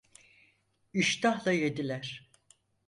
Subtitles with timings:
[0.93, 2.29] iştahla yediler.